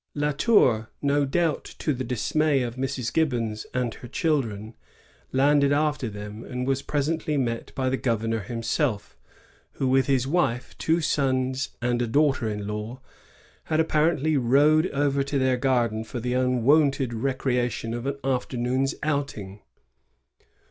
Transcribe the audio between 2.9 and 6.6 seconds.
Gibbons and her children, landed after them,